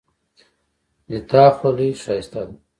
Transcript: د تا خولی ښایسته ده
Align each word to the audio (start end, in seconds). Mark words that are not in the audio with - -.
د 1.09 1.11
تا 1.29 1.43
خولی 1.57 1.89
ښایسته 2.01 2.41
ده 2.47 2.53